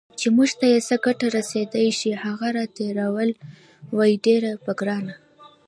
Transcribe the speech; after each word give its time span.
چې 0.19 0.27
موږ 0.35 0.49
ته 0.59 0.65
یې 0.73 0.79
څه 0.87 0.95
ګټه 1.05 1.27
رسېدای 1.37 1.87
شي، 1.99 2.11
هغه 2.23 2.47
راتېرول 2.57 3.29
وي 3.97 4.11
ډیر 4.25 4.43
په 4.65 4.71
ګرانه 4.79 5.15